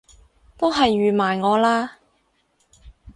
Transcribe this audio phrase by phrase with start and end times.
[0.57, 1.99] 都係預埋我啦！